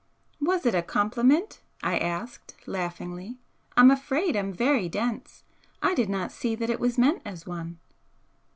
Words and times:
"Was 0.39 0.65
it 0.65 0.73
a 0.73 0.81
compliment?" 0.81 1.61
I 1.83 1.99
asked, 1.99 2.55
laughingly 2.65 3.37
"I'm 3.77 3.91
afraid 3.91 4.35
I'm 4.35 4.51
very 4.51 4.89
dense! 4.89 5.43
I 5.83 5.93
did 5.93 6.09
not 6.09 6.31
see 6.31 6.55
that 6.55 6.71
it 6.71 6.79
was 6.79 6.97
meant 6.97 7.21
as 7.23 7.45
one." 7.45 7.77